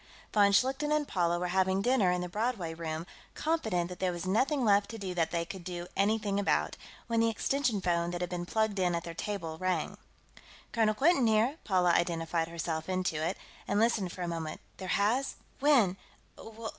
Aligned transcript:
Von 0.33 0.51
Schlichten 0.51 0.91
and 0.91 1.07
Paula 1.07 1.37
were 1.37 1.49
having 1.49 1.79
dinner 1.83 2.09
in 2.09 2.21
the 2.21 2.27
Broadway 2.27 2.73
Room, 2.73 3.05
confident 3.35 3.87
that 3.87 3.99
there 3.99 4.11
was 4.11 4.25
nothing 4.25 4.65
left 4.65 4.89
to 4.89 4.97
do 4.97 5.13
that 5.13 5.29
they 5.29 5.45
could 5.45 5.63
do 5.63 5.85
anything 5.95 6.39
about, 6.39 6.75
when 7.05 7.19
the 7.19 7.29
extension 7.29 7.79
phone 7.81 8.09
that 8.09 8.19
had 8.19 8.31
been 8.31 8.47
plugged 8.47 8.79
in 8.79 8.95
at 8.95 9.03
their 9.03 9.13
table 9.13 9.59
rang. 9.59 9.97
"Colonel 10.71 10.95
Quinton 10.95 11.27
here," 11.27 11.57
Paula 11.65 11.91
identified 11.91 12.47
herself 12.47 12.89
into 12.89 13.23
it, 13.23 13.37
and 13.67 13.79
listened 13.79 14.11
for 14.11 14.23
a 14.23 14.27
moment. 14.27 14.59
"There 14.77 14.87
has? 14.89 15.35
When?... 15.59 15.97